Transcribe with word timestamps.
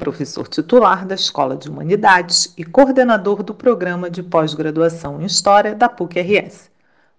professor 0.00 0.48
titular 0.48 1.06
da 1.06 1.14
Escola 1.14 1.54
de 1.54 1.68
Humanidades 1.68 2.54
e 2.56 2.64
coordenador 2.64 3.42
do 3.42 3.54
programa 3.54 4.08
de 4.08 4.22
pós-graduação 4.22 5.20
em 5.20 5.26
História 5.26 5.74
da 5.74 5.90
PUC-RS. 5.90 6.70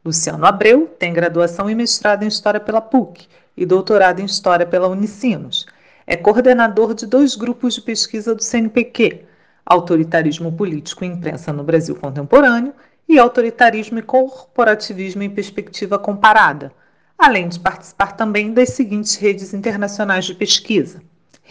Luciano 0.03 0.47
Abreu 0.47 0.87
tem 0.97 1.13
graduação 1.13 1.69
e 1.69 1.75
mestrado 1.75 2.23
em 2.23 2.27
História 2.27 2.59
pela 2.59 2.81
PUC 2.81 3.27
e 3.55 3.67
doutorado 3.67 4.19
em 4.19 4.25
História 4.25 4.65
pela 4.65 4.87
Unicinos. 4.87 5.67
É 6.07 6.17
coordenador 6.17 6.95
de 6.95 7.05
dois 7.05 7.35
grupos 7.35 7.75
de 7.75 7.81
pesquisa 7.81 8.33
do 8.33 8.41
CNPq, 8.41 9.25
Autoritarismo 9.63 10.51
Político 10.51 11.05
e 11.05 11.07
Imprensa 11.07 11.53
no 11.53 11.63
Brasil 11.63 11.95
Contemporâneo 11.95 12.73
e 13.07 13.19
Autoritarismo 13.19 13.99
e 13.99 14.01
Corporativismo 14.01 15.21
em 15.21 15.29
Perspectiva 15.29 15.99
Comparada, 15.99 16.73
além 17.15 17.47
de 17.47 17.59
participar 17.59 18.13
também 18.13 18.51
das 18.51 18.69
seguintes 18.69 19.17
redes 19.17 19.53
internacionais 19.53 20.25
de 20.25 20.33
pesquisa: 20.33 20.99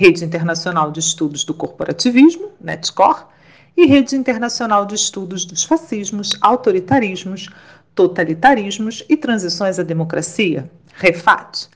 Rede 0.00 0.24
Internacional 0.24 0.90
de 0.90 0.98
Estudos 0.98 1.44
do 1.44 1.52
Corporativismo, 1.52 2.52
NETCOR, 2.58 3.28
e 3.76 3.84
Rede 3.84 4.16
Internacional 4.16 4.86
de 4.86 4.94
Estudos 4.94 5.44
dos 5.44 5.62
Fascismos, 5.62 6.38
Autoritarismos, 6.40 7.50
Totalitarismos 7.94 9.04
e 9.10 9.14
Transições 9.14 9.78
à 9.78 9.82
Democracia, 9.82 10.70
REFAT. 10.94 11.68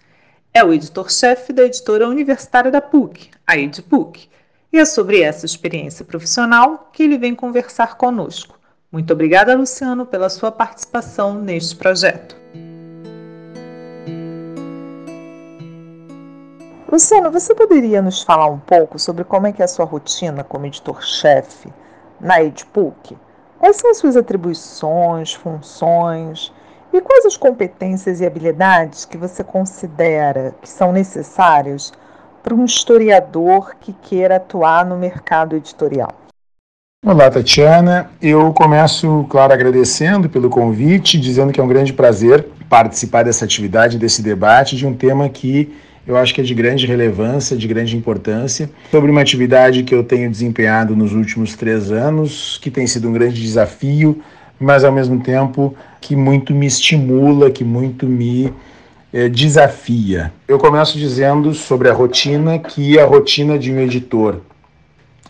É 0.54 0.64
o 0.64 0.72
editor-chefe 0.72 1.52
da 1.52 1.64
editora 1.64 2.08
universitária 2.08 2.70
da 2.70 2.80
PUC, 2.80 3.28
a 3.46 3.58
EdPUC, 3.58 4.26
e 4.72 4.78
é 4.78 4.86
sobre 4.86 5.20
essa 5.20 5.44
experiência 5.44 6.02
profissional 6.02 6.88
que 6.94 7.02
ele 7.02 7.18
vem 7.18 7.34
conversar 7.34 7.98
conosco. 7.98 8.58
Muito 8.90 9.12
obrigada, 9.12 9.54
Luciano, 9.54 10.06
pela 10.06 10.30
sua 10.30 10.50
participação 10.50 11.34
neste 11.42 11.76
projeto. 11.76 12.43
Luciano, 16.94 17.28
você 17.28 17.52
poderia 17.56 18.00
nos 18.00 18.22
falar 18.22 18.46
um 18.46 18.60
pouco 18.60 19.00
sobre 19.00 19.24
como 19.24 19.48
é 19.48 19.52
que 19.52 19.60
é 19.60 19.64
a 19.64 19.68
sua 19.68 19.84
rotina 19.84 20.44
como 20.44 20.64
editor-chefe 20.64 21.68
na 22.20 22.40
EdPUC? 22.40 23.18
Quais 23.58 23.78
são 23.78 23.90
as 23.90 23.96
suas 23.96 24.16
atribuições, 24.16 25.34
funções 25.34 26.52
e 26.92 27.00
quais 27.00 27.26
as 27.26 27.36
competências 27.36 28.20
e 28.20 28.24
habilidades 28.24 29.04
que 29.04 29.18
você 29.18 29.42
considera 29.42 30.54
que 30.62 30.68
são 30.68 30.92
necessárias 30.92 31.92
para 32.40 32.54
um 32.54 32.64
historiador 32.64 33.74
que 33.80 33.92
queira 33.92 34.36
atuar 34.36 34.86
no 34.86 34.96
mercado 34.96 35.56
editorial? 35.56 36.14
Olá, 37.04 37.28
Tatiana. 37.28 38.08
Eu 38.22 38.52
começo, 38.52 39.26
claro, 39.28 39.52
agradecendo 39.52 40.28
pelo 40.28 40.48
convite, 40.48 41.18
dizendo 41.18 41.52
que 41.52 41.58
é 41.58 41.62
um 41.64 41.68
grande 41.68 41.92
prazer 41.92 42.46
participar 42.68 43.24
dessa 43.24 43.44
atividade, 43.44 43.98
desse 43.98 44.22
debate, 44.22 44.76
de 44.76 44.86
um 44.86 44.94
tema 44.94 45.28
que 45.28 45.76
eu 46.06 46.16
acho 46.16 46.34
que 46.34 46.40
é 46.40 46.44
de 46.44 46.54
grande 46.54 46.86
relevância, 46.86 47.56
de 47.56 47.66
grande 47.66 47.96
importância, 47.96 48.70
sobre 48.90 49.10
uma 49.10 49.20
atividade 49.20 49.82
que 49.82 49.94
eu 49.94 50.04
tenho 50.04 50.30
desempenhado 50.30 50.94
nos 50.94 51.12
últimos 51.12 51.54
três 51.54 51.90
anos, 51.90 52.58
que 52.60 52.70
tem 52.70 52.86
sido 52.86 53.08
um 53.08 53.12
grande 53.12 53.40
desafio, 53.40 54.22
mas 54.60 54.84
ao 54.84 54.92
mesmo 54.92 55.20
tempo 55.20 55.74
que 56.00 56.14
muito 56.14 56.54
me 56.54 56.66
estimula, 56.66 57.50
que 57.50 57.64
muito 57.64 58.06
me 58.06 58.52
é, 59.12 59.28
desafia. 59.28 60.32
Eu 60.46 60.58
começo 60.58 60.98
dizendo 60.98 61.54
sobre 61.54 61.88
a 61.88 61.92
rotina, 61.92 62.58
que 62.58 62.98
a 62.98 63.06
rotina 63.06 63.58
de 63.58 63.72
um 63.72 63.78
editor 63.80 64.40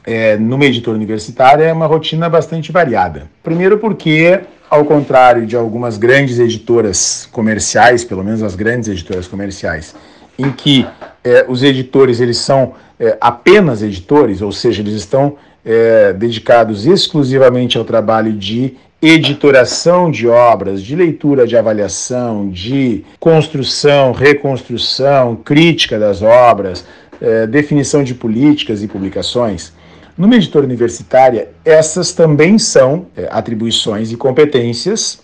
é, 0.05 0.37
numa 0.37 0.65
editora 0.65 0.97
universitária 0.97 1.65
é 1.65 1.73
uma 1.73 1.87
rotina 1.87 2.29
bastante 2.29 2.71
variada. 2.71 3.29
Primeiro 3.43 3.79
porque, 3.79 4.41
ao 4.69 4.85
contrário 4.85 5.47
de 5.47 5.57
algumas 5.57 5.97
grandes 5.97 6.39
editoras 6.39 7.29
comerciais, 7.31 8.05
pelo 8.05 8.23
menos 8.23 8.43
as 8.43 8.55
grandes 8.55 8.89
editoras 8.89 9.27
comerciais, 9.27 9.95
em 10.39 10.51
que 10.51 10.87
é, 11.23 11.45
os 11.49 11.63
editores 11.63 12.21
eles 12.21 12.39
são 12.39 12.75
é, 12.99 13.17
apenas 13.21 13.83
editores, 13.83 14.43
ou 14.43 14.53
seja, 14.53 14.83
eles 14.83 14.95
estão 14.95 15.37
é, 15.65 16.13
dedicados 16.13 16.87
exclusivamente 16.87 17.79
ao 17.79 17.85
trabalho 17.85 18.33
de 18.33 18.77
editoração 19.01 20.11
de 20.11 20.27
obras, 20.27 20.83
de 20.83 20.97
leitura, 20.97 21.47
de 21.47 21.57
avaliação, 21.57 22.49
de 22.49 23.05
construção, 23.21 24.13
reconstrução, 24.13 25.37
crítica 25.37 25.99
das 25.99 26.23
obras, 26.23 26.85
é, 27.21 27.47
definição 27.47 28.03
de 28.03 28.15
políticas 28.15 28.83
e 28.83 28.89
publicações. 28.89 29.73
Numa 30.17 30.37
editora 30.37 30.65
universitária, 30.65 31.49
essas 31.65 32.13
também 32.13 32.59
são 32.59 33.07
é, 33.17 33.29
atribuições 33.31 34.13
e 34.13 34.17
competências 34.17 35.21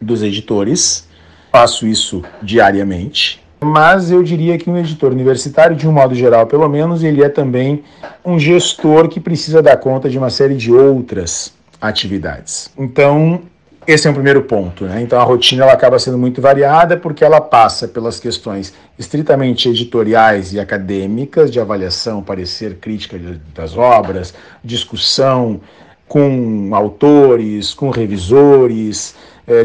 dos 0.00 0.22
editores. 0.22 1.06
Faço 1.52 1.86
isso 1.86 2.22
diariamente 2.42 3.43
mas 3.64 4.10
eu 4.10 4.22
diria 4.22 4.58
que 4.58 4.68
um 4.68 4.76
editor 4.76 5.12
universitário, 5.12 5.76
de 5.76 5.88
um 5.88 5.92
modo 5.92 6.14
geral 6.14 6.46
pelo 6.46 6.68
menos, 6.68 7.02
ele 7.02 7.22
é 7.22 7.28
também 7.28 7.82
um 8.24 8.38
gestor 8.38 9.08
que 9.08 9.20
precisa 9.20 9.62
dar 9.62 9.76
conta 9.76 10.08
de 10.08 10.18
uma 10.18 10.30
série 10.30 10.56
de 10.56 10.72
outras 10.72 11.52
atividades. 11.80 12.70
Então, 12.78 13.42
esse 13.86 14.08
é 14.08 14.10
um 14.10 14.14
primeiro 14.14 14.42
ponto. 14.42 14.84
Né? 14.84 15.02
Então, 15.02 15.20
a 15.20 15.24
rotina 15.24 15.64
ela 15.64 15.72
acaba 15.72 15.98
sendo 15.98 16.16
muito 16.16 16.40
variada 16.40 16.96
porque 16.96 17.24
ela 17.24 17.40
passa 17.40 17.86
pelas 17.86 18.18
questões 18.18 18.72
estritamente 18.98 19.68
editoriais 19.68 20.52
e 20.52 20.60
acadêmicas, 20.60 21.50
de 21.50 21.60
avaliação, 21.60 22.22
parecer, 22.22 22.76
crítica 22.76 23.18
das 23.54 23.76
obras, 23.76 24.34
discussão 24.62 25.60
com 26.08 26.70
autores, 26.74 27.74
com 27.74 27.90
revisores, 27.90 29.14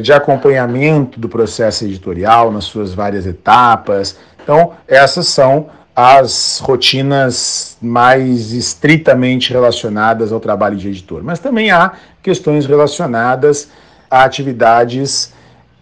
de 0.02 0.12
acompanhamento 0.12 1.20
do 1.20 1.30
processo 1.30 1.86
editorial 1.86 2.52
nas 2.52 2.66
suas 2.66 2.94
várias 2.94 3.26
etapas. 3.26 4.18
Então, 4.44 4.74
essas 4.88 5.28
são 5.28 5.70
as 5.96 6.60
rotinas 6.62 7.78
mais 7.82 8.54
estritamente 8.54 9.52
relacionadas 9.52 10.32
ao 10.32 10.40
trabalho 10.40 10.78
de 10.78 10.88
editor. 10.88 11.24
Mas 11.24 11.40
também 11.40 11.72
há 11.72 11.94
questões 12.22 12.66
relacionadas 12.66 13.70
a 14.10 14.24
atividades 14.24 15.34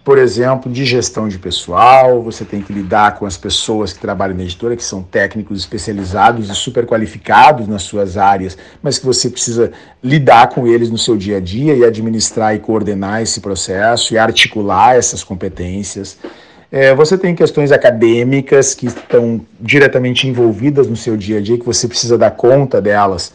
por 0.08 0.18
exemplo, 0.18 0.72
de 0.72 0.86
gestão 0.86 1.28
de 1.28 1.38
pessoal, 1.38 2.22
você 2.22 2.46
tem 2.46 2.62
que 2.62 2.72
lidar 2.72 3.20
com 3.20 3.26
as 3.26 3.36
pessoas 3.36 3.92
que 3.92 4.00
trabalham 4.00 4.38
na 4.38 4.44
editora, 4.44 4.74
que 4.74 4.84
são 4.86 5.04
técnicos 5.04 5.60
especializados 5.60 6.50
e 6.50 6.56
super 6.56 6.86
qualificados 6.86 7.68
nas 7.68 7.82
suas 7.82 8.16
áreas, 8.16 8.58
mas 8.82 8.98
que 8.98 9.06
você 9.06 9.30
precisa 9.30 9.70
lidar 10.02 10.48
com 10.48 10.66
eles 10.66 10.90
no 10.90 10.98
seu 10.98 11.18
dia 11.18 11.36
a 11.36 11.40
dia 11.42 11.76
e 11.76 11.84
administrar 11.84 12.56
e 12.56 12.60
coordenar 12.60 13.22
esse 13.22 13.42
processo 13.42 14.14
e 14.14 14.18
articular 14.18 14.96
essas 14.96 15.26
competências. 15.26 16.18
É, 16.72 16.96
você 16.96 17.18
tem 17.18 17.36
questões 17.36 17.74
acadêmicas 17.74 18.74
que 18.74 18.86
estão 18.86 19.42
diretamente 19.60 20.26
envolvidas 20.26 20.88
no 20.88 20.96
seu 20.96 21.18
dia 21.18 21.40
a 21.40 21.42
dia, 21.42 21.58
que 21.58 21.66
você 21.66 21.86
precisa 21.86 22.18
dar 22.18 22.32
conta 22.32 22.82
delas 22.82 23.34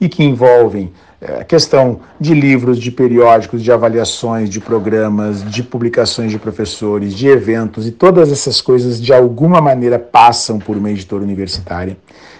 e 0.00 0.08
que 0.08 0.24
envolvem 0.24 0.90
é, 1.20 1.44
questão 1.44 2.00
de 2.18 2.32
livros, 2.32 2.78
de 2.78 2.90
periódicos, 2.90 3.62
de 3.62 3.70
avaliações, 3.70 4.48
de 4.48 4.58
programas, 4.58 5.44
de 5.50 5.62
publicações 5.62 6.30
de 6.30 6.38
professores, 6.38 7.14
de 7.14 7.28
eventos 7.28 7.86
e 7.86 7.90
todas 7.90 8.32
essas 8.32 8.60
coisas 8.62 9.00
de 9.00 9.12
alguma 9.12 9.60
maneira 9.60 9.98
passam 9.98 10.58
por 10.58 10.76
uma 10.76 10.90
editora 10.90 11.22
universitária. 11.22 11.96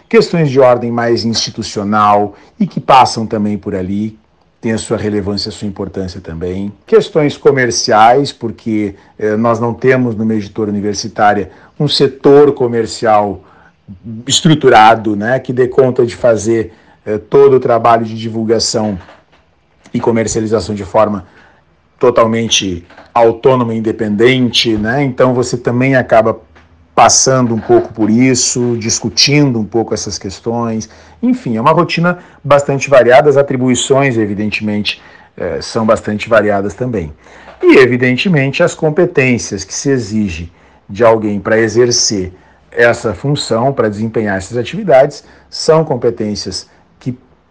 Questões 0.09 0.51
de 0.51 0.59
ordem 0.59 0.91
mais 0.91 1.25
institucional 1.25 2.35
e 2.59 2.67
que 2.67 2.81
passam 2.81 3.27
também 3.27 3.59
por 3.59 3.75
ali, 3.75 4.19
tem 4.61 4.73
a 4.73 4.79
sua 4.79 4.97
relevância, 4.97 5.49
a 5.49 5.53
sua 5.53 5.69
importância 5.69 6.21
também. 6.21 6.73
Questões 6.87 7.37
comerciais, 7.37 8.31
porque 8.33 8.95
eh, 9.19 9.37
nós 9.37 9.59
não 9.59 9.73
temos 9.73 10.15
numa 10.15 10.35
editora 10.35 10.71
universitária 10.71 11.51
um 11.79 11.89
setor 11.89 12.53
comercial 12.53 13.43
estruturado, 14.27 15.17
né, 15.17 15.39
que 15.39 15.53
dê 15.53 15.67
conta 15.67 16.05
de 16.05 16.15
fazer 16.15 16.73
todo 17.19 17.57
o 17.57 17.61
trabalho 17.61 18.05
de 18.05 18.19
divulgação 18.19 18.99
e 19.93 20.01
comercialização 20.01 20.75
de 20.75 20.85
forma 20.85 21.27
totalmente 21.99 22.87
autônoma 23.13 23.75
e 23.75 23.79
independente, 23.79 24.77
né? 24.77 25.03
Então 25.03 25.35
você 25.35 25.57
também 25.57 25.95
acaba 25.95 26.41
passando 26.95 27.55
um 27.55 27.59
pouco 27.61 27.93
por 27.93 28.11
isso, 28.11 28.77
discutindo 28.79 29.59
um 29.59 29.65
pouco 29.65 29.95
essas 29.95 30.19
questões. 30.19 30.89
Enfim, 31.23 31.57
é 31.57 31.61
uma 31.61 31.73
rotina 31.73 32.19
bastante 32.43 32.91
variada, 32.91 33.29
as 33.29 33.37
atribuições, 33.37 34.19
evidentemente, 34.19 35.01
eh, 35.37 35.61
são 35.63 35.87
bastante 35.87 36.29
variadas 36.29 36.75
também. 36.75 37.13
E, 37.63 37.77
evidentemente, 37.79 38.63
as 38.63 38.75
competências 38.75 39.65
que 39.65 39.73
se 39.73 39.91
exige 39.91 40.53
de 40.89 41.05
alguém 41.05 41.41
para 41.41 41.59
exercer 41.59 42.33
essa 42.71 43.15
função, 43.15 43.73
para 43.73 43.89
desempenhar 43.89 44.37
essas 44.37 44.57
atividades, 44.57 45.25
são 45.49 45.85
competências 45.85 46.69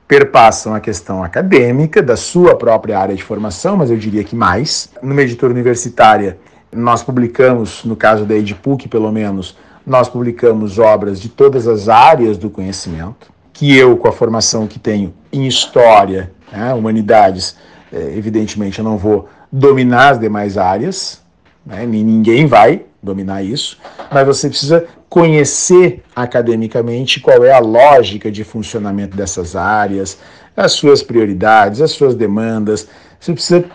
perpassam 0.10 0.74
a 0.74 0.80
questão 0.80 1.24
acadêmica 1.24 2.02
da 2.02 2.18
sua 2.18 2.56
própria 2.56 2.98
área 2.98 3.16
de 3.16 3.24
formação, 3.24 3.78
mas 3.78 3.92
eu 3.92 3.96
diria 3.96 4.24
que 4.24 4.36
mais. 4.36 4.90
Numa 5.04 5.22
editora 5.22 5.54
universitária, 5.54 6.40
nós 6.74 7.04
publicamos, 7.04 7.86
no 7.86 7.96
caso 7.96 8.26
da 8.26 8.34
Edipuc 8.34 8.90
pelo 8.90 9.12
menos, 9.12 9.56
nós 9.86 10.10
publicamos 10.10 10.80
obras 10.80 11.22
de 11.22 11.30
todas 11.30 11.68
as 11.68 11.88
áreas 11.88 12.40
do 12.40 12.50
conhecimento, 12.50 13.32
que 13.54 13.78
eu, 13.78 13.98
com 13.98 14.08
a 14.08 14.12
formação 14.12 14.66
que 14.66 14.80
tenho 14.80 15.14
em 15.32 15.46
História, 15.46 16.32
né, 16.52 16.74
Humanidades, 16.74 17.56
eh, 17.94 18.14
evidentemente 18.18 18.80
eu 18.80 18.86
não 18.86 18.98
vou 18.98 19.30
dominar 19.52 20.14
as 20.14 20.20
demais 20.20 20.58
áreas, 20.58 21.22
né, 21.64 21.86
ninguém 21.86 22.48
vai 22.48 22.84
dominar 23.02 23.44
isso, 23.44 23.78
mas 24.12 24.26
você 24.26 24.50
precisa 24.50 24.86
conhecer 25.10 26.04
academicamente 26.16 27.20
qual 27.20 27.44
é 27.44 27.52
a 27.52 27.60
lógica 27.60 28.32
de 28.32 28.44
funcionamento 28.44 29.16
dessas 29.16 29.56
áreas, 29.56 30.20
as 30.56 30.74
suas 30.74 31.02
prioridades, 31.02 31.82
as 31.82 31.92
suas 31.92 32.14
demandas. 32.14 32.88
Você 33.20 33.34
precisa 33.34 33.66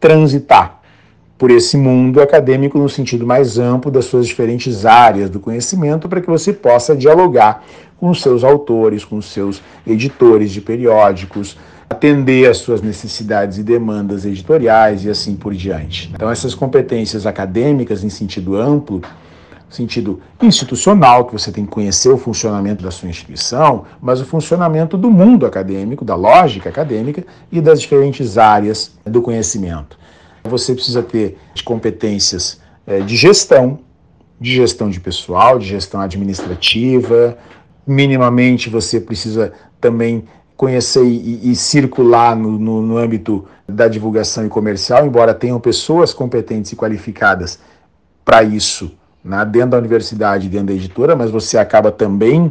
transitar 0.00 0.80
por 1.36 1.50
esse 1.50 1.76
mundo 1.76 2.20
acadêmico 2.20 2.78
no 2.78 2.88
sentido 2.88 3.26
mais 3.26 3.58
amplo 3.58 3.90
das 3.90 4.06
suas 4.06 4.26
diferentes 4.26 4.84
áreas 4.84 5.30
do 5.30 5.38
conhecimento 5.38 6.08
para 6.08 6.20
que 6.20 6.26
você 6.26 6.52
possa 6.52 6.96
dialogar 6.96 7.64
com 7.96 8.12
seus 8.14 8.42
autores, 8.42 9.04
com 9.04 9.20
seus 9.20 9.62
editores 9.86 10.50
de 10.50 10.60
periódicos, 10.60 11.56
atender 11.88 12.48
às 12.48 12.58
suas 12.58 12.82
necessidades 12.82 13.58
e 13.58 13.62
demandas 13.62 14.24
editoriais 14.24 15.04
e 15.04 15.10
assim 15.10 15.34
por 15.34 15.54
diante. 15.54 16.10
Então 16.14 16.30
essas 16.30 16.54
competências 16.54 17.26
acadêmicas 17.26 18.04
em 18.04 18.08
sentido 18.08 18.56
amplo 18.56 19.02
sentido 19.70 20.20
institucional, 20.40 21.26
que 21.26 21.32
você 21.32 21.52
tem 21.52 21.64
que 21.64 21.70
conhecer 21.70 22.08
o 22.08 22.16
funcionamento 22.16 22.82
da 22.82 22.90
sua 22.90 23.08
instituição, 23.08 23.84
mas 24.00 24.20
o 24.20 24.24
funcionamento 24.24 24.96
do 24.96 25.10
mundo 25.10 25.44
acadêmico, 25.46 26.04
da 26.04 26.14
lógica 26.14 26.68
acadêmica 26.68 27.24
e 27.52 27.60
das 27.60 27.80
diferentes 27.80 28.38
áreas 28.38 28.92
do 29.04 29.20
conhecimento. 29.20 29.98
Você 30.44 30.74
precisa 30.74 31.02
ter 31.02 31.36
competências 31.64 32.60
é, 32.86 33.00
de 33.00 33.16
gestão, 33.16 33.80
de 34.40 34.54
gestão 34.54 34.88
de 34.88 35.00
pessoal, 35.00 35.58
de 35.58 35.66
gestão 35.66 36.00
administrativa. 36.00 37.36
Minimamente 37.86 38.70
você 38.70 39.00
precisa 39.00 39.52
também 39.80 40.24
conhecer 40.58 41.04
e, 41.04 41.52
e 41.52 41.54
circular 41.54 42.34
no, 42.34 42.58
no, 42.58 42.82
no 42.82 42.98
âmbito 42.98 43.46
da 43.66 43.86
divulgação 43.86 44.44
e 44.44 44.48
comercial, 44.48 45.06
embora 45.06 45.32
tenham 45.32 45.60
pessoas 45.60 46.12
competentes 46.12 46.72
e 46.72 46.76
qualificadas 46.76 47.60
para 48.24 48.42
isso 48.42 48.90
né, 49.24 49.44
dentro 49.44 49.70
da 49.70 49.78
universidade, 49.78 50.48
dentro 50.48 50.66
da 50.66 50.72
editora, 50.72 51.14
mas 51.14 51.30
você 51.30 51.56
acaba 51.58 51.92
também, 51.92 52.50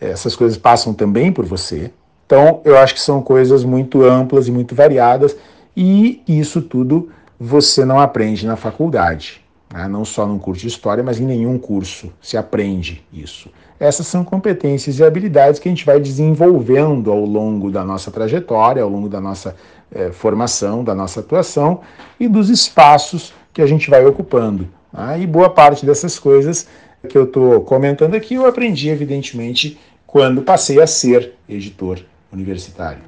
essas 0.00 0.36
coisas 0.36 0.56
passam 0.56 0.94
também 0.94 1.32
por 1.32 1.44
você. 1.44 1.90
Então, 2.24 2.60
eu 2.64 2.78
acho 2.78 2.94
que 2.94 3.00
são 3.00 3.20
coisas 3.20 3.64
muito 3.64 4.04
amplas 4.04 4.46
e 4.46 4.52
muito 4.52 4.76
variadas, 4.76 5.36
e 5.76 6.22
isso 6.28 6.62
tudo 6.62 7.10
você 7.40 7.84
não 7.84 7.98
aprende 7.98 8.46
na 8.46 8.54
faculdade. 8.54 9.44
Né? 9.72 9.86
Não 9.88 10.04
só 10.04 10.26
num 10.26 10.38
curso 10.38 10.62
de 10.62 10.68
história, 10.68 11.02
mas 11.02 11.20
em 11.20 11.24
nenhum 11.24 11.58
curso 11.58 12.12
se 12.20 12.36
aprende 12.36 13.04
isso. 13.12 13.50
Essas 13.78 14.06
são 14.06 14.24
competências 14.24 14.98
e 14.98 15.04
habilidades 15.04 15.60
que 15.60 15.68
a 15.68 15.70
gente 15.70 15.84
vai 15.84 16.00
desenvolvendo 16.00 17.12
ao 17.12 17.24
longo 17.24 17.70
da 17.70 17.84
nossa 17.84 18.10
trajetória, 18.10 18.82
ao 18.82 18.88
longo 18.88 19.08
da 19.08 19.20
nossa 19.20 19.54
eh, 19.92 20.10
formação, 20.10 20.82
da 20.82 20.94
nossa 20.94 21.20
atuação 21.20 21.80
e 22.18 22.26
dos 22.26 22.50
espaços 22.50 23.32
que 23.52 23.62
a 23.62 23.66
gente 23.66 23.88
vai 23.88 24.04
ocupando. 24.04 24.68
Né? 24.92 25.20
E 25.20 25.26
boa 25.26 25.50
parte 25.50 25.86
dessas 25.86 26.18
coisas 26.18 26.66
que 27.08 27.16
eu 27.16 27.24
estou 27.24 27.60
comentando 27.60 28.14
aqui 28.14 28.34
eu 28.34 28.46
aprendi, 28.46 28.88
evidentemente, 28.88 29.78
quando 30.06 30.42
passei 30.42 30.80
a 30.80 30.86
ser 30.86 31.34
editor 31.48 32.00
universitário. 32.32 33.02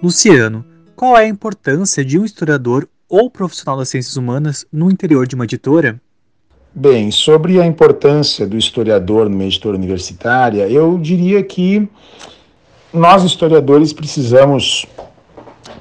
Luciano, 0.00 0.64
qual 0.96 1.16
é 1.16 1.24
a 1.24 1.28
importância 1.28 2.02
de 2.02 2.18
um 2.18 2.24
historiador 2.24 2.88
ou 3.06 3.30
profissional 3.30 3.78
das 3.78 3.90
ciências 3.90 4.16
humanas 4.16 4.64
no 4.72 4.90
interior 4.90 5.26
de 5.26 5.34
uma 5.34 5.44
editora? 5.44 6.00
Bem, 6.74 7.10
sobre 7.10 7.60
a 7.60 7.66
importância 7.66 8.46
do 8.46 8.56
historiador 8.56 9.28
numa 9.28 9.44
editora 9.44 9.76
universitária, 9.76 10.68
eu 10.68 10.98
diria 10.98 11.42
que 11.42 11.86
nós 12.92 13.22
historiadores 13.24 13.92
precisamos 13.92 14.86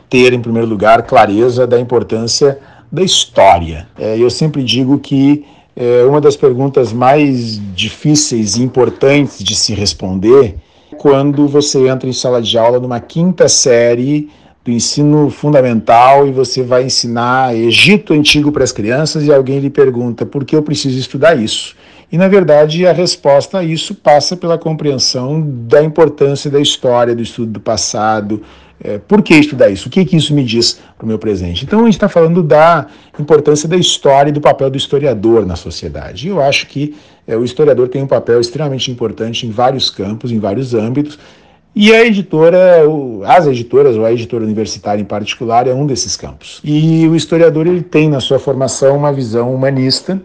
ter, 0.09 0.33
em 0.33 0.41
primeiro 0.41 0.67
lugar, 0.67 1.03
clareza 1.03 1.65
da 1.65 1.79
importância 1.79 2.59
da 2.91 3.01
história. 3.01 3.87
É, 3.97 4.17
eu 4.17 4.29
sempre 4.29 4.63
digo 4.63 4.99
que 4.99 5.45
é, 5.75 6.03
uma 6.03 6.21
das 6.21 6.35
perguntas 6.35 6.93
mais 6.93 7.59
difíceis 7.73 8.55
e 8.55 8.63
importantes 8.63 9.43
de 9.43 9.55
se 9.55 9.73
responder 9.73 10.55
é 10.91 10.97
quando 10.97 11.47
você 11.47 11.87
entra 11.87 12.07
em 12.07 12.13
sala 12.13 12.41
de 12.41 12.57
aula 12.57 12.79
numa 12.79 12.99
quinta 12.99 13.47
série 13.49 14.29
do 14.65 14.71
ensino 14.71 15.29
fundamental 15.29 16.27
e 16.27 16.31
você 16.31 16.63
vai 16.63 16.85
ensinar 16.85 17.55
Egito 17.55 18.13
Antigo 18.13 18.51
para 18.51 18.63
as 18.63 18.71
crianças 18.71 19.23
e 19.23 19.31
alguém 19.31 19.59
lhe 19.59 19.69
pergunta 19.69 20.25
por 20.25 20.43
que 20.43 20.55
eu 20.55 20.63
preciso 20.63 20.97
estudar 20.97 21.35
isso. 21.35 21.75
E, 22.11 22.17
na 22.17 22.27
verdade, 22.27 22.87
a 22.87 22.91
resposta 22.91 23.59
a 23.59 23.63
isso 23.63 23.93
passa 23.93 24.35
pela 24.35 24.57
compreensão 24.57 25.39
da 25.67 25.83
importância 25.83 26.49
da 26.49 26.59
história, 26.59 27.15
do 27.15 27.21
estudo 27.21 27.51
do 27.51 27.59
passado, 27.59 28.41
é, 28.83 28.97
por 28.97 29.21
que 29.21 29.35
estudar 29.35 29.69
isso? 29.69 29.87
O 29.87 29.91
que, 29.91 30.03
que 30.03 30.17
isso 30.17 30.33
me 30.33 30.43
diz 30.43 30.79
para 30.97 31.05
o 31.05 31.07
meu 31.07 31.19
presente? 31.19 31.63
Então, 31.63 31.81
a 31.81 31.83
gente 31.85 31.93
está 31.93 32.09
falando 32.09 32.41
da 32.41 32.87
importância 33.19 33.69
da 33.69 33.77
história 33.77 34.29
e 34.29 34.33
do 34.33 34.41
papel 34.41 34.69
do 34.69 34.77
historiador 34.77 35.45
na 35.45 35.55
sociedade. 35.55 36.27
E 36.27 36.29
eu 36.29 36.41
acho 36.41 36.67
que 36.67 36.95
é, 37.27 37.37
o 37.37 37.43
historiador 37.43 37.87
tem 37.87 38.01
um 38.01 38.07
papel 38.07 38.41
extremamente 38.41 38.91
importante 38.91 39.45
em 39.45 39.51
vários 39.51 39.89
campos, 39.89 40.31
em 40.31 40.39
vários 40.39 40.73
âmbitos. 40.73 41.17
E 41.75 41.93
a 41.93 42.05
editora, 42.05 42.83
as 43.25 43.45
editoras, 43.47 43.97
ou 43.97 44.05
a 44.05 44.13
editora 44.13 44.43
universitária 44.43 45.01
em 45.01 45.05
particular, 45.05 45.67
é 45.67 45.73
um 45.73 45.85
desses 45.85 46.15
campos. 46.15 46.61
E 46.63 47.05
o 47.07 47.15
historiador 47.15 47.67
ele 47.67 47.81
tem 47.81 48.07
na 48.07 48.19
sua 48.19 48.39
formação 48.39 48.95
uma 48.95 49.11
visão 49.11 49.53
humanista, 49.53 50.21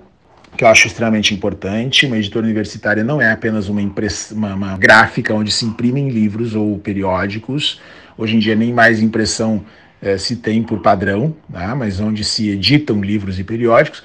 que 0.56 0.62
eu 0.62 0.68
acho 0.68 0.86
extremamente 0.86 1.34
importante. 1.34 2.06
Uma 2.06 2.18
editora 2.18 2.46
universitária 2.46 3.02
não 3.02 3.20
é 3.20 3.32
apenas 3.32 3.68
uma, 3.68 3.82
impress... 3.82 4.30
uma, 4.30 4.54
uma 4.54 4.78
gráfica 4.78 5.34
onde 5.34 5.50
se 5.50 5.64
imprimem 5.64 6.08
livros 6.08 6.54
ou 6.54 6.78
periódicos, 6.78 7.80
Hoje 8.20 8.36
em 8.36 8.38
dia 8.38 8.54
nem 8.54 8.70
mais 8.70 9.00
impressão 9.00 9.64
é, 10.02 10.18
se 10.18 10.36
tem 10.36 10.62
por 10.62 10.80
padrão, 10.80 11.34
né, 11.48 11.74
mas 11.74 12.00
onde 12.00 12.22
se 12.22 12.50
editam 12.50 13.00
livros 13.00 13.38
e 13.38 13.44
periódicos, 13.44 14.02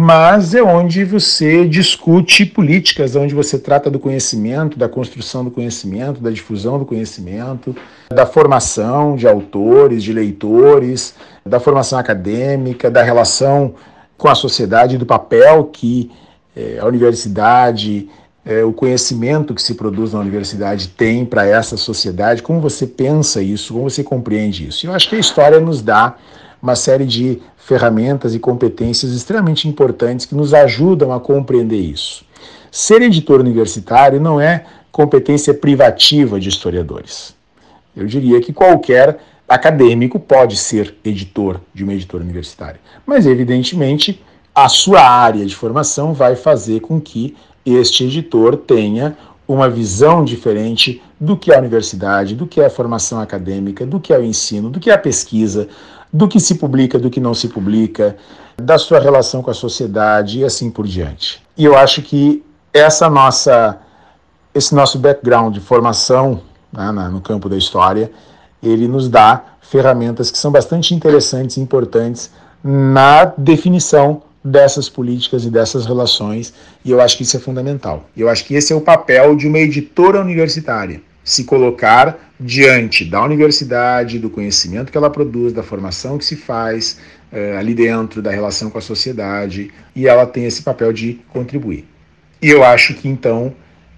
mas 0.00 0.54
é 0.54 0.62
onde 0.62 1.04
você 1.04 1.66
discute 1.66 2.46
políticas, 2.46 3.16
onde 3.16 3.34
você 3.34 3.58
trata 3.58 3.90
do 3.90 3.98
conhecimento, 3.98 4.78
da 4.78 4.88
construção 4.88 5.42
do 5.42 5.50
conhecimento, 5.50 6.20
da 6.20 6.30
difusão 6.30 6.78
do 6.78 6.86
conhecimento, 6.86 7.74
da 8.08 8.24
formação 8.24 9.16
de 9.16 9.26
autores, 9.26 10.04
de 10.04 10.12
leitores, 10.12 11.16
da 11.44 11.58
formação 11.58 11.98
acadêmica, 11.98 12.88
da 12.88 13.02
relação 13.02 13.74
com 14.16 14.28
a 14.28 14.36
sociedade, 14.36 14.96
do 14.96 15.04
papel 15.04 15.64
que 15.64 16.12
é, 16.54 16.78
a 16.80 16.86
universidade 16.86 18.08
é, 18.46 18.62
o 18.62 18.72
conhecimento 18.72 19.52
que 19.52 19.60
se 19.60 19.74
produz 19.74 20.12
na 20.12 20.20
universidade 20.20 20.86
tem 20.90 21.26
para 21.26 21.44
essa 21.44 21.76
sociedade, 21.76 22.40
como 22.40 22.60
você 22.60 22.86
pensa 22.86 23.42
isso, 23.42 23.74
como 23.74 23.90
você 23.90 24.04
compreende 24.04 24.68
isso. 24.68 24.86
Eu 24.86 24.92
acho 24.92 25.08
que 25.08 25.16
a 25.16 25.18
história 25.18 25.58
nos 25.58 25.82
dá 25.82 26.14
uma 26.62 26.74
série 26.74 27.06
de 27.06 27.40
ferramentas 27.56 28.34
e 28.34 28.38
competências 28.38 29.12
extremamente 29.12 29.68
importantes 29.68 30.26
que 30.26 30.34
nos 30.34 30.54
ajudam 30.54 31.12
a 31.12 31.20
compreender 31.20 31.80
isso. 31.80 32.24
Ser 32.70 33.02
editor 33.02 33.40
universitário 33.40 34.20
não 34.20 34.40
é 34.40 34.64
competência 34.90 35.54
privativa 35.54 36.40
de 36.40 36.48
historiadores. 36.48 37.34
Eu 37.96 38.06
diria 38.06 38.40
que 38.40 38.52
qualquer 38.52 39.18
acadêmico 39.48 40.18
pode 40.18 40.56
ser 40.56 40.94
editor 41.04 41.60
de 41.72 41.82
uma 41.82 41.94
editora 41.94 42.22
universitária, 42.22 42.80
mas 43.06 43.26
evidentemente 43.26 44.22
a 44.54 44.68
sua 44.68 45.00
área 45.00 45.46
de 45.46 45.54
formação 45.54 46.12
vai 46.12 46.36
fazer 46.36 46.80
com 46.80 47.00
que 47.00 47.36
este 47.64 48.04
editor 48.04 48.56
tenha 48.56 49.16
uma 49.46 49.70
visão 49.70 50.24
diferente 50.24 51.02
do 51.18 51.36
que 51.36 51.50
é 51.50 51.56
a 51.56 51.60
universidade, 51.60 52.34
do 52.34 52.46
que 52.46 52.60
é 52.60 52.66
a 52.66 52.70
formação 52.70 53.20
acadêmica, 53.20 53.86
do 53.86 53.98
que 53.98 54.12
é 54.12 54.18
o 54.18 54.24
ensino, 54.24 54.68
do 54.68 54.78
que 54.78 54.90
é 54.90 54.94
a 54.94 54.98
pesquisa, 54.98 55.68
do 56.12 56.28
que 56.28 56.40
se 56.40 56.54
publica, 56.56 56.98
do 56.98 57.10
que 57.10 57.20
não 57.20 57.34
se 57.34 57.48
publica, 57.48 58.16
da 58.56 58.78
sua 58.78 58.98
relação 58.98 59.42
com 59.42 59.50
a 59.50 59.54
sociedade 59.54 60.40
e 60.40 60.44
assim 60.44 60.70
por 60.70 60.86
diante. 60.86 61.42
E 61.56 61.64
eu 61.64 61.76
acho 61.76 62.02
que 62.02 62.42
essa 62.72 63.08
nossa 63.08 63.78
esse 64.54 64.74
nosso 64.74 64.98
background 64.98 65.54
de 65.54 65.60
formação 65.60 66.40
né, 66.72 66.90
no 67.10 67.20
campo 67.20 67.48
da 67.48 67.56
história, 67.56 68.10
ele 68.62 68.88
nos 68.88 69.08
dá 69.08 69.44
ferramentas 69.60 70.30
que 70.30 70.38
são 70.38 70.50
bastante 70.50 70.94
interessantes 70.94 71.56
e 71.56 71.60
importantes 71.60 72.30
na 72.62 73.24
definição 73.24 74.22
dessas 74.42 74.88
políticas 74.88 75.44
e 75.44 75.50
dessas 75.50 75.84
relações, 75.86 76.54
e 76.84 76.90
eu 76.90 77.00
acho 77.00 77.16
que 77.16 77.22
isso 77.22 77.36
é 77.36 77.40
fundamental. 77.40 78.04
Eu 78.16 78.28
acho 78.28 78.44
que 78.44 78.54
esse 78.54 78.72
é 78.72 78.76
o 78.76 78.80
papel 78.80 79.36
de 79.36 79.46
uma 79.46 79.58
editora 79.58 80.20
universitária, 80.20 81.02
se 81.28 81.44
colocar 81.44 82.18
diante 82.40 83.04
da 83.04 83.22
universidade, 83.22 84.18
do 84.18 84.30
conhecimento 84.30 84.90
que 84.90 84.96
ela 84.96 85.10
produz, 85.10 85.52
da 85.52 85.62
formação 85.62 86.16
que 86.16 86.24
se 86.24 86.36
faz 86.36 86.98
é, 87.30 87.54
ali 87.54 87.74
dentro, 87.74 88.22
da 88.22 88.30
relação 88.30 88.70
com 88.70 88.78
a 88.78 88.80
sociedade, 88.80 89.70
e 89.94 90.08
ela 90.08 90.24
tem 90.24 90.46
esse 90.46 90.62
papel 90.62 90.90
de 90.90 91.20
contribuir. 91.28 91.84
E 92.40 92.48
eu 92.48 92.64
acho 92.64 92.94
que 92.94 93.06
então 93.06 93.52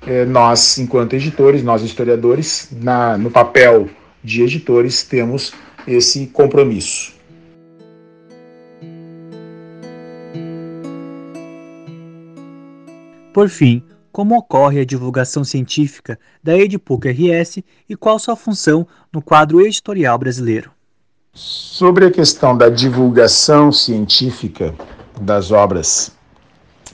é, 0.04 0.24
nós, 0.24 0.76
enquanto 0.78 1.14
editores, 1.14 1.62
nós 1.62 1.82
historiadores, 1.82 2.68
na, 2.72 3.16
no 3.16 3.30
papel 3.30 3.88
de 4.24 4.42
editores, 4.42 5.04
temos 5.04 5.52
esse 5.86 6.26
compromisso. 6.26 7.14
Por 13.32 13.48
fim, 13.48 13.84
como 14.12 14.36
ocorre 14.36 14.80
a 14.80 14.84
divulgação 14.84 15.44
científica 15.44 16.18
da 16.42 16.56
Edipuc 16.56 17.08
RS 17.08 17.62
e 17.88 17.96
qual 17.96 18.18
sua 18.18 18.36
função 18.36 18.86
no 19.12 19.22
quadro 19.22 19.60
editorial 19.60 20.18
brasileiro? 20.18 20.70
Sobre 21.32 22.06
a 22.06 22.10
questão 22.10 22.56
da 22.56 22.68
divulgação 22.68 23.70
científica 23.70 24.74
das 25.20 25.50
obras 25.50 26.12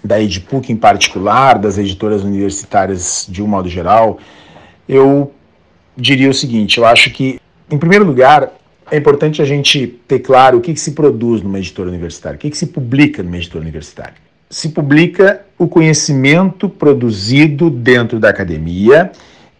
da 0.04 0.20
Edipuc 0.20 0.70
em 0.70 0.76
particular, 0.76 1.58
das 1.58 1.78
editoras 1.78 2.22
universitárias 2.22 3.26
de 3.28 3.42
um 3.42 3.46
modo 3.46 3.68
geral, 3.68 4.18
eu 4.88 5.32
diria 5.96 6.30
o 6.30 6.34
seguinte: 6.34 6.78
eu 6.78 6.84
acho 6.84 7.10
que, 7.10 7.40
em 7.70 7.78
primeiro 7.78 8.04
lugar, 8.04 8.52
é 8.90 8.96
importante 8.96 9.40
a 9.40 9.44
gente 9.44 9.86
ter 10.06 10.20
claro 10.20 10.58
o 10.58 10.60
que, 10.60 10.74
que 10.74 10.80
se 10.80 10.92
produz 10.92 11.42
numa 11.42 11.58
editora 11.58 11.88
universitária, 11.88 12.36
o 12.36 12.38
que, 12.38 12.50
que 12.50 12.58
se 12.58 12.66
publica 12.66 13.22
numa 13.22 13.36
editora 13.36 13.62
universitária 13.62 14.26
se 14.48 14.68
publica 14.70 15.45
o 15.58 15.66
conhecimento 15.66 16.68
produzido 16.68 17.70
dentro 17.70 18.18
da 18.18 18.28
academia 18.28 19.10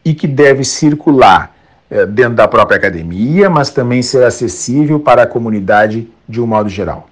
e 0.04 0.14
que 0.14 0.26
deve 0.26 0.64
circular 0.64 1.54
é, 1.90 2.04
dentro 2.04 2.34
da 2.34 2.46
própria 2.46 2.76
academia, 2.76 3.48
mas 3.48 3.70
também 3.70 4.02
ser 4.02 4.24
acessível 4.24 5.00
para 5.00 5.22
a 5.22 5.26
comunidade 5.26 6.08
de 6.28 6.40
um 6.40 6.46
modo 6.46 6.68
geral. 6.68 7.08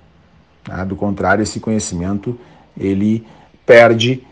Né? 0.69 0.85
Do 0.85 0.97
contrário, 0.97 1.43
esse 1.43 1.61
conhecimento 1.61 2.39
ele 2.79 3.27
perde 3.65 4.23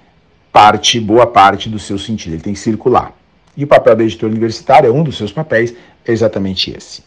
parte, 0.53 1.01
boa 1.01 1.27
parte 1.27 1.69
do 1.69 1.79
seu 1.79 1.99
sentido, 1.99 2.35
ele 2.35 2.43
tem 2.43 2.53
que 2.53 2.59
circular. 2.59 3.13
E 3.57 3.65
o 3.65 3.67
papel 3.67 3.97
da 3.97 4.03
editora 4.03 4.33
universitária, 4.33 4.93
um 4.93 5.03
dos 5.03 5.17
seus 5.17 5.33
papéis, 5.33 5.75
é 6.05 6.13
exatamente 6.13 6.71
esse. 6.71 7.03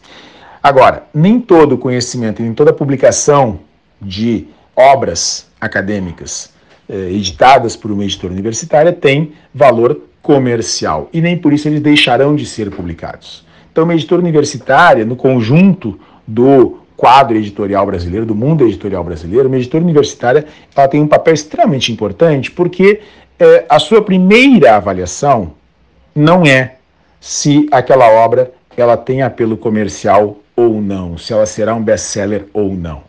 Agora, 0.62 1.04
nem 1.14 1.40
todo 1.40 1.78
conhecimento, 1.78 2.42
nem 2.42 2.52
toda 2.52 2.72
publicação 2.72 3.60
de 4.00 4.48
obras 4.74 5.46
acadêmicas 5.60 6.50
eh, 6.50 6.55
editadas 6.88 7.76
por 7.76 7.90
uma 7.90 8.04
editora 8.04 8.32
universitária 8.32 8.92
tem 8.92 9.32
valor 9.54 10.00
comercial 10.22 11.08
e 11.12 11.20
nem 11.20 11.36
por 11.36 11.52
isso 11.52 11.68
eles 11.68 11.80
deixarão 11.80 12.34
de 12.34 12.46
ser 12.46 12.70
publicados. 12.70 13.44
Então, 13.70 13.84
uma 13.84 13.94
editora 13.94 14.22
universitária, 14.22 15.04
no 15.04 15.16
conjunto 15.16 15.98
do 16.26 16.78
quadro 16.96 17.36
editorial 17.36 17.84
brasileiro, 17.84 18.24
do 18.24 18.34
mundo 18.34 18.64
editorial 18.64 19.04
brasileiro, 19.04 19.48
uma 19.48 19.56
editora 19.56 19.84
universitária 19.84 20.46
ela 20.74 20.88
tem 20.88 21.00
um 21.00 21.06
papel 21.06 21.34
extremamente 21.34 21.92
importante 21.92 22.50
porque 22.50 23.00
eh, 23.38 23.64
a 23.68 23.78
sua 23.78 24.00
primeira 24.02 24.76
avaliação 24.76 25.52
não 26.14 26.46
é 26.46 26.76
se 27.20 27.68
aquela 27.70 28.08
obra 28.08 28.50
ela 28.76 28.96
tem 28.96 29.22
apelo 29.22 29.56
comercial 29.56 30.38
ou 30.54 30.80
não, 30.80 31.18
se 31.18 31.32
ela 31.32 31.46
será 31.46 31.74
um 31.74 31.82
best-seller 31.82 32.46
ou 32.52 32.74
não. 32.74 33.02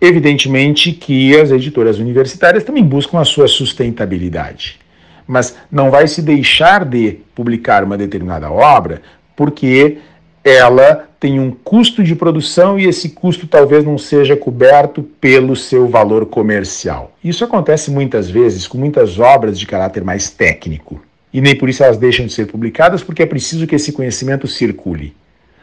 Evidentemente 0.00 0.92
que 0.92 1.36
as 1.36 1.50
editoras 1.50 1.98
universitárias 1.98 2.62
também 2.62 2.84
buscam 2.84 3.18
a 3.18 3.24
sua 3.24 3.48
sustentabilidade, 3.48 4.78
mas 5.26 5.56
não 5.70 5.90
vai 5.90 6.06
se 6.06 6.22
deixar 6.22 6.84
de 6.84 7.18
publicar 7.34 7.82
uma 7.82 7.96
determinada 7.96 8.50
obra 8.50 9.02
porque 9.34 9.98
ela 10.44 11.08
tem 11.20 11.40
um 11.40 11.50
custo 11.50 12.02
de 12.02 12.14
produção 12.14 12.78
e 12.78 12.86
esse 12.86 13.10
custo 13.10 13.46
talvez 13.48 13.84
não 13.84 13.98
seja 13.98 14.36
coberto 14.36 15.02
pelo 15.02 15.56
seu 15.56 15.88
valor 15.88 16.26
comercial. 16.26 17.12
Isso 17.22 17.44
acontece 17.44 17.90
muitas 17.90 18.30
vezes 18.30 18.68
com 18.68 18.78
muitas 18.78 19.18
obras 19.18 19.58
de 19.58 19.66
caráter 19.66 20.04
mais 20.04 20.30
técnico. 20.30 21.02
E 21.32 21.40
nem 21.40 21.56
por 21.56 21.68
isso 21.68 21.82
elas 21.82 21.98
deixam 21.98 22.24
de 22.24 22.32
ser 22.32 22.46
publicadas, 22.46 23.02
porque 23.02 23.22
é 23.22 23.26
preciso 23.26 23.66
que 23.66 23.74
esse 23.74 23.92
conhecimento 23.92 24.46
circule 24.46 25.14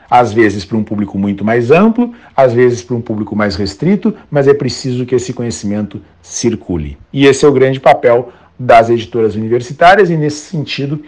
às 0.09 0.33
vezes 0.33 0.65
para 0.65 0.77
um 0.77 0.83
público 0.83 1.17
muito 1.17 1.43
mais 1.43 1.71
amplo, 1.71 2.13
às 2.35 2.53
vezes 2.53 2.83
para 2.83 2.95
um 2.95 3.01
público 3.01 3.35
mais 3.35 3.55
restrito, 3.55 4.15
mas 4.29 4.47
é 4.47 4.53
preciso 4.53 5.05
que 5.05 5.15
esse 5.15 5.33
conhecimento 5.33 6.01
circule. 6.21 6.97
E 7.12 7.25
esse 7.25 7.45
é 7.45 7.47
o 7.47 7.53
grande 7.53 7.79
papel 7.79 8.31
das 8.57 8.89
editoras 8.89 9.35
universitárias, 9.35 10.09
e 10.09 10.15
nesse 10.15 10.50
sentido, 10.50 11.03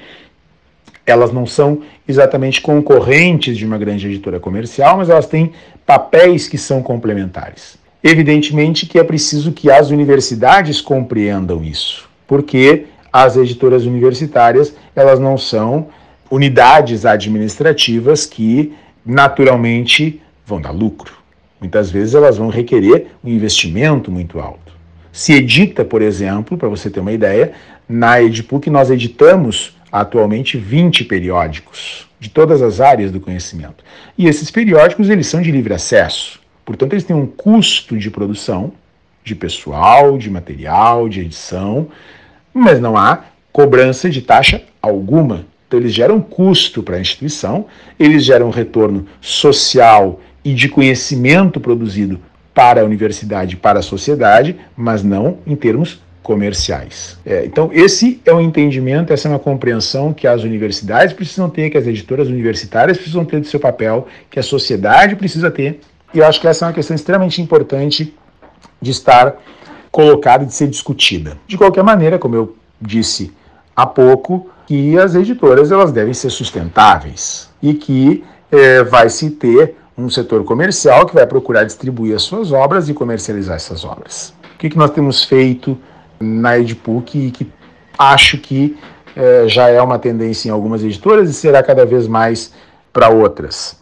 elas 1.05 1.31
não 1.31 1.45
são 1.45 1.81
exatamente 2.07 2.59
concorrentes 2.61 3.57
de 3.57 3.65
uma 3.65 3.77
grande 3.77 4.07
editora 4.07 4.39
comercial, 4.39 4.97
mas 4.97 5.09
elas 5.09 5.25
têm 5.25 5.53
papéis 5.85 6.47
que 6.49 6.57
são 6.57 6.83
complementares. 6.83 7.77
Evidentemente 8.03 8.85
que 8.85 8.99
é 8.99 9.03
preciso 9.03 9.53
que 9.53 9.71
as 9.71 9.89
universidades 9.89 10.81
compreendam 10.81 11.63
isso, 11.63 12.09
porque 12.27 12.85
as 13.11 13.37
editoras 13.37 13.85
universitárias, 13.85 14.75
elas 14.95 15.19
não 15.19 15.37
são 15.37 15.87
unidades 16.29 17.05
administrativas 17.05 18.25
que 18.25 18.73
naturalmente 19.07 20.21
vão 20.45 20.59
dar 20.59 20.71
lucro. 20.71 21.13
Muitas 21.59 21.89
vezes 21.89 22.13
elas 22.13 22.37
vão 22.37 22.49
requerer 22.49 23.07
um 23.23 23.29
investimento 23.29 24.11
muito 24.11 24.39
alto. 24.39 24.73
Se 25.11 25.33
edita, 25.33 25.85
por 25.85 26.01
exemplo, 26.01 26.57
para 26.57 26.67
você 26.67 26.89
ter 26.89 26.99
uma 26.99 27.13
ideia, 27.13 27.53
na 27.87 28.21
Edipuc 28.21 28.69
nós 28.69 28.91
editamos 28.91 29.75
atualmente 29.91 30.57
20 30.57 31.05
periódicos 31.05 32.07
de 32.19 32.29
todas 32.29 32.61
as 32.61 32.81
áreas 32.81 33.11
do 33.11 33.19
conhecimento. 33.19 33.83
E 34.17 34.27
esses 34.27 34.51
periódicos 34.51 35.09
eles 35.09 35.27
são 35.27 35.41
de 35.41 35.51
livre 35.51 35.73
acesso. 35.73 36.39
Portanto, 36.65 36.93
eles 36.93 37.05
têm 37.05 37.15
um 37.15 37.25
custo 37.25 37.97
de 37.97 38.11
produção, 38.11 38.73
de 39.23 39.33
pessoal, 39.33 40.17
de 40.17 40.29
material, 40.29 41.07
de 41.07 41.21
edição, 41.21 41.87
mas 42.53 42.79
não 42.79 42.97
há 42.97 43.23
cobrança 43.51 44.09
de 44.09 44.21
taxa 44.21 44.61
alguma 44.81 45.45
então, 45.67 45.79
eles 45.79 45.93
geram 45.93 46.21
custo 46.21 46.81
para 46.81 46.95
a 46.95 46.99
instituição, 46.99 47.65
eles 47.99 48.23
geram 48.23 48.49
retorno 48.49 49.05
social 49.19 50.21
e 50.43 50.53
de 50.53 50.69
conhecimento 50.69 51.59
produzido 51.59 52.19
para 52.53 52.81
a 52.81 52.85
universidade, 52.85 53.57
para 53.57 53.79
a 53.79 53.81
sociedade, 53.81 54.55
mas 54.75 55.03
não 55.03 55.39
em 55.45 55.55
termos 55.55 56.01
comerciais. 56.23 57.17
É, 57.25 57.45
então, 57.45 57.69
esse 57.73 58.21
é 58.25 58.33
um 58.33 58.41
entendimento, 58.41 59.11
essa 59.11 59.27
é 59.27 59.31
uma 59.31 59.39
compreensão 59.39 60.13
que 60.13 60.25
as 60.25 60.43
universidades 60.43 61.13
precisam 61.13 61.49
ter, 61.49 61.69
que 61.69 61.77
as 61.77 61.85
editoras 61.85 62.29
universitárias 62.29 62.97
precisam 62.97 63.25
ter 63.25 63.39
do 63.41 63.47
seu 63.47 63.59
papel, 63.59 64.07
que 64.29 64.39
a 64.39 64.43
sociedade 64.43 65.15
precisa 65.15 65.51
ter. 65.51 65.81
E 66.13 66.19
eu 66.19 66.25
acho 66.25 66.39
que 66.39 66.47
essa 66.47 66.65
é 66.65 66.67
uma 66.67 66.73
questão 66.73 66.95
extremamente 66.95 67.41
importante 67.41 68.13
de 68.81 68.91
estar 68.91 69.35
colocada 69.91 70.43
e 70.43 70.47
de 70.47 70.53
ser 70.53 70.67
discutida. 70.67 71.37
De 71.45 71.57
qualquer 71.57 71.83
maneira, 71.83 72.17
como 72.17 72.35
eu 72.35 72.55
disse 72.81 73.31
há 73.75 73.85
pouco, 73.85 74.49
que 74.67 74.99
as 74.99 75.15
editoras 75.15 75.71
elas 75.71 75.93
devem 75.93 76.13
ser 76.13 76.29
sustentáveis 76.29 77.49
e 77.63 77.73
que 77.73 78.23
é, 78.51 78.83
vai 78.83 79.09
se 79.09 79.31
ter 79.31 79.75
um 79.97 80.09
setor 80.09 80.43
comercial 80.43 81.05
que 81.05 81.15
vai 81.15 81.25
procurar 81.25 81.63
distribuir 81.63 82.15
as 82.15 82.21
suas 82.21 82.51
obras 82.51 82.87
e 82.89 82.93
comercializar 82.93 83.55
essas 83.55 83.83
obras. 83.85 84.33
O 84.53 84.57
que, 84.59 84.69
que 84.69 84.77
nós 84.77 84.91
temos 84.91 85.23
feito 85.23 85.77
na 86.19 86.59
Edipuc 86.59 87.17
e 87.17 87.31
que 87.31 87.49
acho 87.97 88.37
que 88.37 88.77
é, 89.15 89.47
já 89.47 89.69
é 89.69 89.81
uma 89.81 89.97
tendência 89.97 90.49
em 90.49 90.51
algumas 90.51 90.83
editoras 90.83 91.29
e 91.29 91.33
será 91.33 91.63
cada 91.63 91.85
vez 91.85 92.05
mais 92.05 92.53
para 92.91 93.09
outras? 93.09 93.79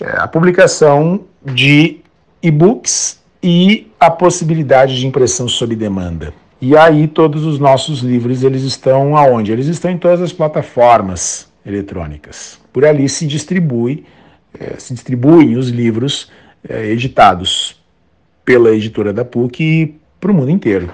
É, 0.00 0.16
a 0.18 0.26
publicação 0.26 1.20
de 1.44 2.00
e-books 2.42 3.22
e 3.40 3.90
a 4.00 4.10
possibilidade 4.10 4.98
de 4.98 5.06
impressão 5.06 5.46
sob 5.46 5.76
demanda. 5.76 6.34
E 6.60 6.76
aí 6.76 7.06
todos 7.06 7.44
os 7.44 7.58
nossos 7.58 8.00
livros 8.00 8.42
eles 8.42 8.62
estão 8.62 9.16
aonde? 9.16 9.52
Eles 9.52 9.66
estão 9.66 9.90
em 9.90 9.98
todas 9.98 10.22
as 10.22 10.32
plataformas 10.32 11.52
eletrônicas. 11.64 12.58
Por 12.72 12.84
ali 12.84 13.08
se 13.08 13.26
distribui, 13.26 14.04
é, 14.58 14.74
se 14.78 14.94
distribuem 14.94 15.56
os 15.56 15.68
livros 15.68 16.30
é, 16.68 16.86
editados 16.86 17.80
pela 18.44 18.70
editora 18.70 19.12
da 19.12 19.24
PUC 19.24 19.94
para 20.20 20.30
o 20.30 20.34
mundo 20.34 20.50
inteiro. 20.50 20.90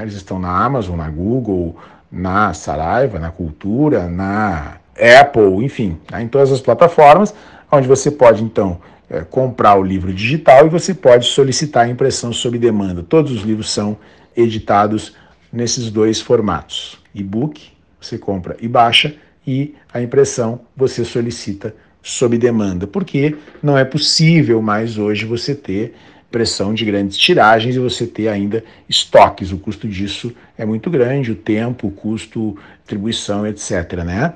Eles 0.00 0.14
estão 0.14 0.38
na 0.38 0.64
Amazon, 0.64 0.96
na 0.96 1.08
Google, 1.10 1.76
na 2.10 2.54
Saraiva, 2.54 3.18
na 3.18 3.30
Cultura, 3.30 4.08
na 4.08 4.76
Apple, 5.20 5.64
enfim, 5.64 5.98
né? 6.10 6.22
em 6.22 6.28
todas 6.28 6.50
as 6.52 6.60
plataformas, 6.60 7.34
onde 7.70 7.88
você 7.88 8.10
pode 8.10 8.42
então 8.42 8.78
é, 9.10 9.20
comprar 9.20 9.76
o 9.76 9.82
livro 9.82 10.12
digital 10.12 10.66
e 10.66 10.70
você 10.70 10.94
pode 10.94 11.26
solicitar 11.26 11.84
a 11.84 11.88
impressão 11.88 12.32
sob 12.32 12.58
demanda. 12.58 13.02
Todos 13.02 13.32
os 13.32 13.42
livros 13.42 13.70
são 13.70 13.96
editados 14.36 15.14
nesses 15.52 15.90
dois 15.90 16.20
formatos, 16.20 16.98
e-book 17.14 17.72
você 18.00 18.18
compra 18.18 18.56
e 18.60 18.66
baixa, 18.66 19.14
e 19.46 19.74
a 19.92 20.00
impressão 20.00 20.60
você 20.76 21.04
solicita 21.04 21.74
sob 22.02 22.36
demanda, 22.36 22.86
porque 22.86 23.36
não 23.62 23.78
é 23.78 23.84
possível 23.84 24.60
mais 24.60 24.98
hoje 24.98 25.24
você 25.24 25.54
ter 25.54 25.94
pressão 26.30 26.72
de 26.72 26.84
grandes 26.84 27.16
tiragens 27.16 27.76
e 27.76 27.78
você 27.78 28.06
ter 28.06 28.28
ainda 28.28 28.64
estoques. 28.88 29.52
O 29.52 29.58
custo 29.58 29.86
disso 29.86 30.32
é 30.56 30.64
muito 30.64 30.90
grande, 30.90 31.30
o 31.30 31.36
tempo, 31.36 31.88
o 31.88 31.90
custo, 31.90 32.56
distribuição, 32.78 33.46
etc. 33.46 34.02
Né? 34.04 34.32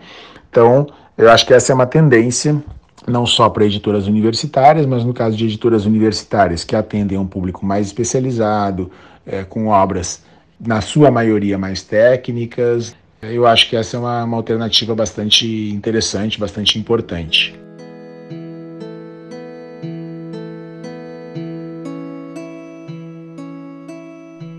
Então, 0.50 0.86
eu 1.16 1.30
acho 1.30 1.46
que 1.46 1.54
essa 1.54 1.72
é 1.72 1.74
uma 1.74 1.86
tendência 1.86 2.62
não 3.08 3.24
só 3.24 3.48
para 3.48 3.64
editoras 3.64 4.06
universitárias, 4.06 4.84
mas 4.84 5.04
no 5.04 5.14
caso 5.14 5.36
de 5.36 5.44
editoras 5.44 5.86
universitárias 5.86 6.64
que 6.64 6.74
atendem 6.74 7.16
a 7.16 7.20
um 7.20 7.26
público 7.26 7.64
mais 7.64 7.86
especializado, 7.86 8.90
é, 9.26 9.44
com 9.44 9.66
obras, 9.66 10.22
na 10.60 10.80
sua 10.80 11.10
maioria, 11.10 11.58
mais 11.58 11.82
técnicas. 11.82 12.94
Eu 13.20 13.46
acho 13.46 13.68
que 13.68 13.76
essa 13.76 13.96
é 13.96 14.00
uma, 14.00 14.24
uma 14.24 14.36
alternativa 14.36 14.94
bastante 14.94 15.70
interessante, 15.70 16.38
bastante 16.38 16.78
importante. 16.78 17.58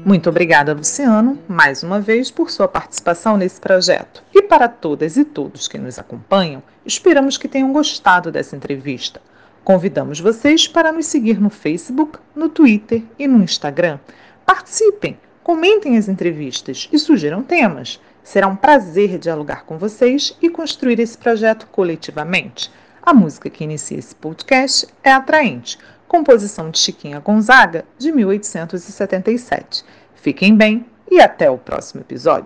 Muito 0.07 0.29
obrigada, 0.29 0.73
Luciano, 0.73 1.37
mais 1.49 1.83
uma 1.83 1.99
vez 1.99 2.31
por 2.31 2.49
sua 2.49 2.65
participação 2.65 3.35
nesse 3.35 3.59
projeto. 3.59 4.23
E 4.33 4.41
para 4.41 4.69
todas 4.69 5.17
e 5.17 5.25
todos 5.25 5.67
que 5.67 5.77
nos 5.77 5.99
acompanham, 5.99 6.63
esperamos 6.85 7.37
que 7.37 7.45
tenham 7.45 7.73
gostado 7.73 8.31
dessa 8.31 8.55
entrevista. 8.55 9.19
Convidamos 9.65 10.21
vocês 10.21 10.65
para 10.65 10.93
nos 10.93 11.07
seguir 11.07 11.41
no 11.41 11.49
Facebook, 11.49 12.19
no 12.33 12.47
Twitter 12.47 13.03
e 13.19 13.27
no 13.27 13.43
Instagram. 13.43 13.99
Participem, 14.47 15.19
comentem 15.43 15.95
as 15.95 16.07
entrevistas 16.07 16.89
e 16.91 16.97
sugiram 16.97 17.43
temas. 17.43 18.01
Será 18.23 18.47
um 18.47 18.55
prazer 18.55 19.19
dialogar 19.19 19.63
com 19.65 19.77
vocês 19.77 20.35
e 20.41 20.49
construir 20.49 20.99
esse 20.99 21.17
projeto 21.17 21.67
coletivamente. 21.67 22.71
A 23.03 23.13
música 23.13 23.47
que 23.47 23.63
inicia 23.63 23.99
esse 23.99 24.15
podcast 24.15 24.87
é 25.03 25.11
atraente 25.11 25.77
composição 26.07 26.71
de 26.71 26.79
Chiquinha 26.79 27.19
Gonzaga, 27.19 27.85
de 27.97 28.11
1877. 28.11 29.83
Fiquem 30.15 30.55
bem 30.55 30.85
e 31.09 31.19
até 31.19 31.49
o 31.49 31.57
próximo 31.57 32.01
episódio. 32.01 32.45